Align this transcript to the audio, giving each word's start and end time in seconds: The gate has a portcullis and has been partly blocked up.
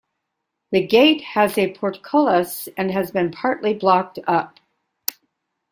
The 0.71 0.83
gate 0.83 1.21
has 1.21 1.59
a 1.59 1.71
portcullis 1.75 2.67
and 2.75 2.89
has 2.89 3.11
been 3.11 3.29
partly 3.29 3.75
blocked 3.75 4.17
up. 4.25 4.59